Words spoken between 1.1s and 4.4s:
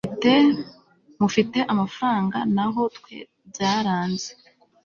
mufite amafaranga naho twebyaranze